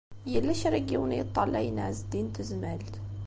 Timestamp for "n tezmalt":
2.31-2.93